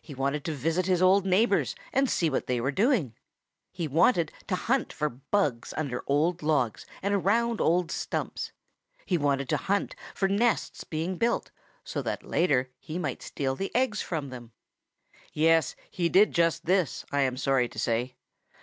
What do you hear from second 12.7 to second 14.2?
he might steal the eggs